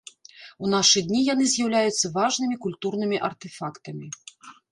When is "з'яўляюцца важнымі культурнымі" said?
1.51-3.17